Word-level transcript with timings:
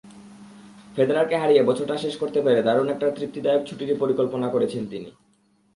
ফেদেরারকে 0.95 1.35
হারিয়ে 1.37 1.63
বছরটা 1.63 1.97
শেষ 1.97 2.13
করতে 2.17 2.39
পেরে 2.41 2.59
দারুণ 2.63 2.87
একটা 2.89 3.07
তৃপ্তিদায়ক 3.11 3.61
ছুটিরই 3.67 3.95
পরিকল্পনা 3.99 4.47
করেছেন 4.49 4.83
তিনি। 4.87 5.09